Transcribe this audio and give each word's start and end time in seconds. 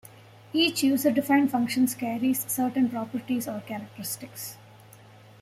Each 0.51 0.81
user-defined 0.81 1.51
function 1.51 1.85
carries 1.85 2.43
certain 2.51 2.89
properties 2.89 3.47
or 3.47 3.59
characteristics. 3.61 4.57